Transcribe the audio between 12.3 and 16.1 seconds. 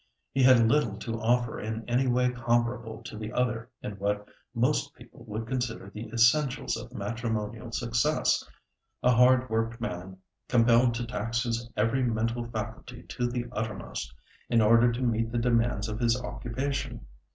faculty to the uttermost, in order to meet the demands of